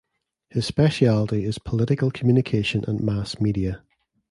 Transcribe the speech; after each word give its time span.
His 0.49 0.65
speciality 0.65 1.45
is 1.45 1.59
political 1.59 2.09
communication 2.09 2.83
and 2.87 3.01
mass 3.03 3.39
media. 3.39 3.83